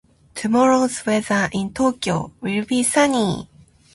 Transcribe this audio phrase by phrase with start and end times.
[0.33, 3.47] Tomorrow's weather in Tokyo will be sunny.